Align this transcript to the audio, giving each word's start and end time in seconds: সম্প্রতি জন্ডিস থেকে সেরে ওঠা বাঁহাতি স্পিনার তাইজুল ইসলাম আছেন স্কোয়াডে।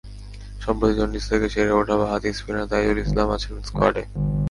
সম্প্রতি 0.63 0.93
জন্ডিস 0.99 1.23
থেকে 1.31 1.47
সেরে 1.53 1.73
ওঠা 1.79 1.95
বাঁহাতি 2.01 2.29
স্পিনার 2.37 2.69
তাইজুল 2.71 2.97
ইসলাম 3.05 3.27
আছেন 3.35 3.55
স্কোয়াডে। 3.67 4.03